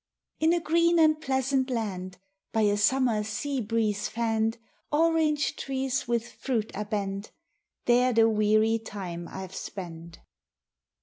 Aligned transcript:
"In 0.39 0.51
a 0.53 0.59
green 0.59 0.97
and 0.97 1.21
pleasant 1.21 1.69
land, 1.69 2.17
By 2.53 2.61
a 2.63 2.75
summer 2.75 3.23
sea 3.23 3.61
breeze 3.61 4.07
fanned, 4.09 4.57
Orange 4.91 5.55
trees 5.55 6.07
with 6.07 6.25
fruit 6.27 6.75
are 6.75 6.85
bent; 6.85 7.31
There 7.85 8.11
the 8.11 8.27
weary 8.27 8.79
time 8.79 9.27
I've 9.27 9.53
spent." 9.55 10.17